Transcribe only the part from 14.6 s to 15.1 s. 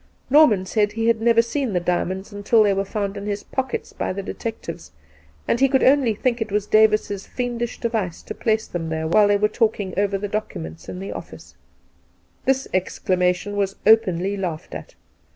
at.